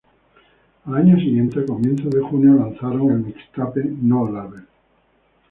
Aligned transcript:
Al 0.85 0.95
año 0.95 1.15
siguiente, 1.17 1.59
a 1.59 1.65
comienzos 1.67 2.09
de 2.09 2.21
junio, 2.21 2.53
lanzaron 2.53 3.11
el 3.11 3.17
mixtape 3.19 3.83
"No 4.01 4.27
Label". 4.31 4.63